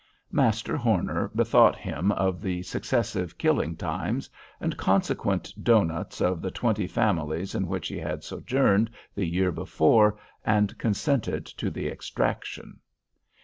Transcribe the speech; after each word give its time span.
Master 0.31 0.75
Horner 0.75 1.29
bethought 1.35 1.75
him 1.75 2.11
of 2.13 2.41
the 2.41 2.63
successive 2.63 3.37
"killing 3.37 3.75
times," 3.75 4.31
and 4.59 4.75
consequent 4.75 5.53
doughnuts 5.63 6.21
of 6.21 6.41
the 6.41 6.49
twenty 6.49 6.87
families 6.87 7.53
in 7.53 7.67
which 7.67 7.87
he 7.87 7.99
had 7.99 8.23
sojourned 8.23 8.89
the 9.13 9.27
years 9.27 9.53
before, 9.53 10.17
and 10.43 10.75
consented 10.79 11.45
to 11.45 11.69
the 11.69 11.85
exaction. 11.85 12.79